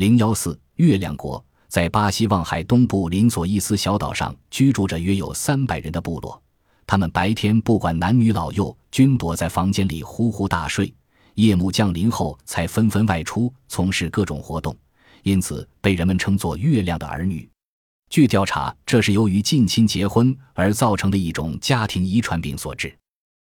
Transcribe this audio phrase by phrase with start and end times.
[0.00, 6.42] 零幺四月亮国在巴西望海东部林佐伊斯小岛上居住着约有三百人的部落，
[6.86, 10.90] 他们白天不管男女老幼，均躲在房间里呼呼大睡，
[11.34, 14.74] 夜幕降临后才纷纷外出从事各种活动，
[15.22, 17.46] 因此被人们称作月亮的儿女。
[18.08, 22.90] 据调查，这是由于近亲结婚而造成的一种家庭遗传病所致。